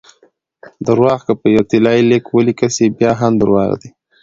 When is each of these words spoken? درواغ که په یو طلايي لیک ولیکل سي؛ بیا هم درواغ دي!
درواغ 0.87 1.19
که 1.27 1.33
په 1.41 1.47
یو 1.55 1.63
طلايي 1.71 2.03
لیک 2.09 2.25
ولیکل 2.29 2.69
سي؛ 2.75 2.85
بیا 2.97 3.11
هم 3.21 3.33
درواغ 3.41 3.71
دي! 3.81 3.89